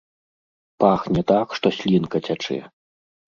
[0.83, 2.59] Пахне так, што слінка цячэ!